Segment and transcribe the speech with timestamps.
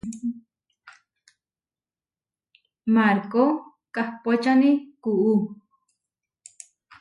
[2.93, 3.43] Markó
[3.93, 4.71] kahpóčani
[5.03, 5.33] kuú.